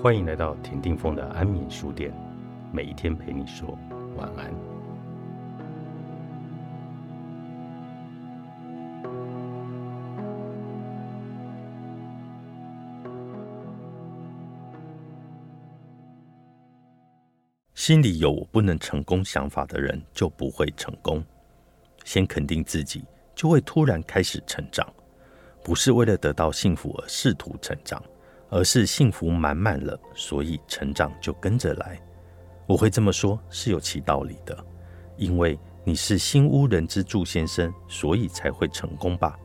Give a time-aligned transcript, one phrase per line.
[0.00, 2.12] 欢迎来到田定峰的安眠书店，
[2.72, 3.78] 每一天陪你说
[4.16, 4.52] 晚安。
[17.74, 21.22] 心里有我不能成功想法的人，就不会成功。
[22.04, 23.04] 先肯定自己，
[23.34, 24.86] 就会突然开始成长。
[25.64, 28.02] 不是为了得到幸福而试图成长。
[28.52, 31.98] 而是幸福满满了，所以成长就跟着来。
[32.66, 34.56] 我会这么说，是有其道理的。
[35.16, 39.38] 因为你是新屋人之助先生，所以才会成功吧？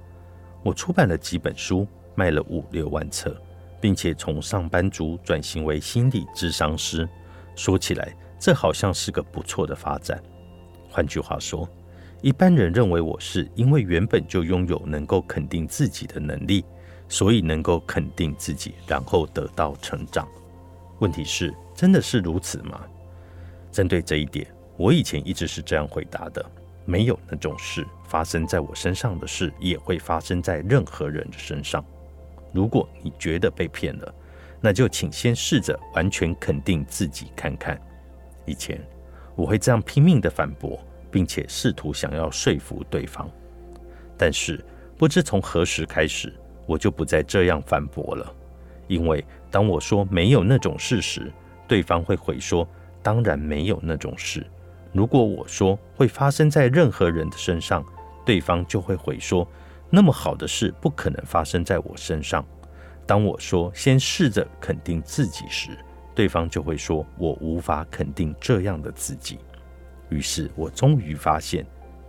[0.62, 3.42] 我出版了几本书，卖了五六万册，
[3.80, 7.08] 并且从上班族转型为心理智商师。
[7.56, 10.22] 说起来，这好像是个不错的发展。
[10.90, 11.68] 换句话说，
[12.22, 16.66] 一般人认为我是因为原本就拥有能够肯定自己的能力。
[17.10, 20.28] 所以能够肯定自己，然后得到成长。
[21.00, 22.82] 问题是，真的是如此吗？
[23.72, 26.44] 针对这一点，我以前一直是这样回答的：
[26.86, 31.86] 没有那种事发生在我身上的事，也会发生在任何人的身上。
[32.52, 34.16] 如果你觉得被骗了，
[34.60, 37.80] 那就请先试着完全肯定自己看看。
[38.46, 38.82] 以前
[39.36, 40.80] 我会这样拼命的反驳，
[41.12, 43.30] 并且试图想要说服对方，
[44.18, 44.66] 但是
[44.98, 46.34] 不知从何时开始。
[46.68, 48.32] 我就不再这样反驳了，
[48.88, 51.32] 因为当我说没有那种事时，
[51.68, 52.68] 对方会回说
[53.02, 54.46] ：“当然没有那种事。”
[54.94, 57.84] 如果我说会发生在任何人的身上，
[58.26, 59.48] 对方就会回说
[59.90, 62.46] ：“那么好的事不可能发生在我身上。”
[63.06, 65.70] 当我说先试着肯定自己时，
[66.14, 69.40] 对方就会说：“我无法肯定这样的自己。”
[70.10, 71.66] 于是我终于发现，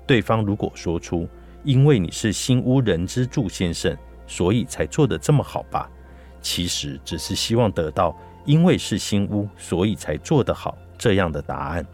[0.07, 1.29] 对方如果说出
[1.63, 3.97] “因为你是新屋人之助先生”。
[4.29, 5.91] 所以才做得这么好吧？
[6.41, 11.85] 其实只是希望得到，因为是新屋，所以才做得好这样的答案。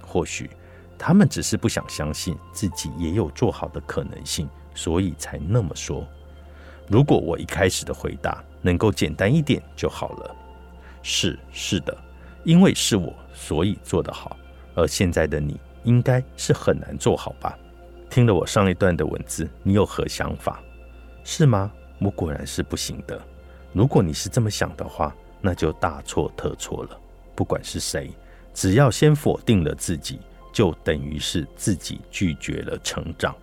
[0.00, 0.48] 或许
[0.96, 6.02] 他们只是不想相信自己也有做好的可能性，所以才那么说。
[6.86, 10.34] 如果我一开始的回答能够简单一点就好了。
[11.02, 11.96] 是是的，
[12.44, 14.34] 因为是我，所以做得好。
[14.74, 17.58] 而现在的你应该是很难做好吧？
[18.08, 20.62] 听了我上一段的文字，你有何想法？
[21.30, 21.70] 是吗？
[22.00, 23.20] 我果然是不行的。
[23.74, 26.98] 如果你是这么想的话，那就大错特错了。
[27.34, 28.10] 不管是谁，
[28.54, 30.20] 只要先否定了自己，
[30.54, 33.36] 就等于是自己拒绝了成长。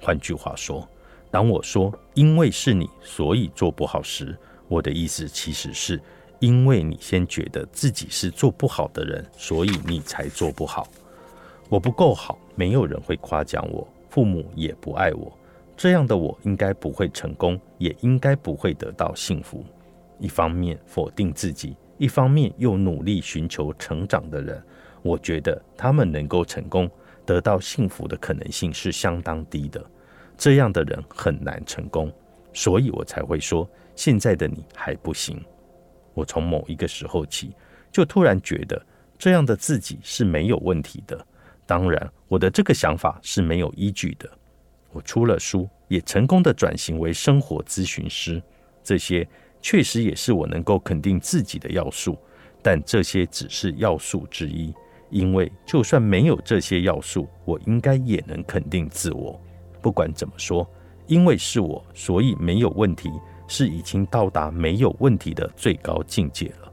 [0.00, 0.88] 换句话说，
[1.30, 4.34] 当我说因为是你，所以做不好时，
[4.66, 6.00] 我的意思其实是
[6.38, 10.88] 因为你先觉得自己是做不好的人，所以你才做不好。
[11.68, 15.30] 我不够好，没有人会夸奖我，父母也不爱我。
[15.78, 19.64] 这样的我应该不会成功，也应该不会得到幸福。
[20.18, 24.60] 一方面否定自己，一方面又努力寻求成长的人，
[25.02, 26.90] 我觉得他们能够成功、
[27.24, 29.80] 得到幸福的可能性是相当低的。
[30.36, 32.12] 这样的人很难成功，
[32.52, 35.40] 所以我才会说现在的你还不行。
[36.12, 37.54] 我从某一个时候起，
[37.92, 38.84] 就突然觉得
[39.16, 41.24] 这样的自己是没有问题的。
[41.64, 44.28] 当然，我的这个想法是没有依据的。
[44.92, 48.42] 我出了书，也成功的转型为生活咨询师，
[48.82, 49.26] 这些
[49.60, 52.16] 确实也是我能够肯定自己的要素，
[52.62, 54.72] 但这些只是要素之一，
[55.10, 59.40] 因为就算没有这些要素，我应该也能肯定自我。
[59.80, 60.68] 不管怎么说，
[61.06, 63.10] 因为是我，所以没有问题，
[63.46, 66.72] 是已经到达没有问题的最高境界了。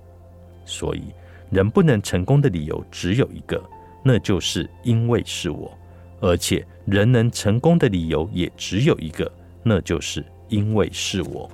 [0.66, 1.14] 所以，
[1.52, 3.64] 人不能成功的理由只有一个，
[4.04, 5.78] 那就是因为是我。
[6.22, 9.32] 而且，人能成功的理由也只有一个，
[9.64, 11.50] 那就是因为是我。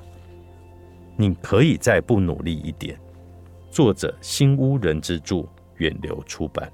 [1.18, 3.00] 你可以再不努力一点。
[3.70, 6.72] 作者：新屋人之助，远流出版。